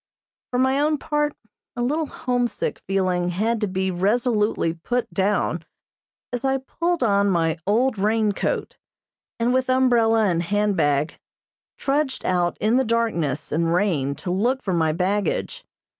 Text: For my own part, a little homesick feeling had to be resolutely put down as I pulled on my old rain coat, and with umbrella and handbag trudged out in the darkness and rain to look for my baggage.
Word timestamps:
For 0.49 0.57
my 0.57 0.79
own 0.79 0.97
part, 0.97 1.35
a 1.75 1.83
little 1.83 2.07
homesick 2.07 2.79
feeling 2.87 3.29
had 3.29 3.61
to 3.61 3.67
be 3.67 3.91
resolutely 3.91 4.73
put 4.73 5.13
down 5.13 5.63
as 6.33 6.43
I 6.43 6.57
pulled 6.57 7.03
on 7.03 7.29
my 7.29 7.59
old 7.67 7.99
rain 7.99 8.31
coat, 8.31 8.77
and 9.39 9.53
with 9.53 9.69
umbrella 9.69 10.25
and 10.25 10.41
handbag 10.41 11.19
trudged 11.77 12.25
out 12.25 12.57
in 12.59 12.77
the 12.77 12.83
darkness 12.83 13.51
and 13.51 13.71
rain 13.75 14.15
to 14.15 14.31
look 14.31 14.63
for 14.63 14.73
my 14.73 14.91
baggage. 14.91 15.67